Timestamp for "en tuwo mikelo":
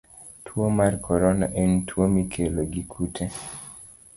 1.61-2.61